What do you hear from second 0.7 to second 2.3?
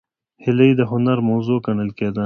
د هنر موضوع ګڼل کېږي